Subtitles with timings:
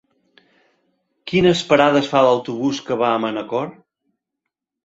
[1.31, 3.73] Quines parades fa l'autobús que va a Manacor?